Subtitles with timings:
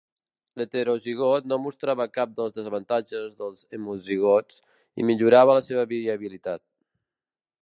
[0.59, 4.61] L'heterozigot no mostrava cap dels desavantatges dels homozigots,
[5.03, 6.69] i millorava la seva viabilitat.